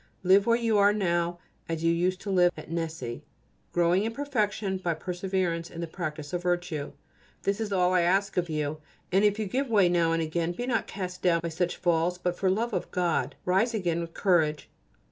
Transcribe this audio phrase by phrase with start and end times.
[0.23, 1.37] Live where you now are
[1.69, 3.21] as you used to live at Nessy,
[3.71, 6.93] growing in perfection by perseverance in the practice of virtue.
[7.43, 8.79] This is all I ask of you.
[9.11, 12.17] And if you give way now and again, be not cast down by such falls,
[12.17, 14.71] but for love of God rise again with courage.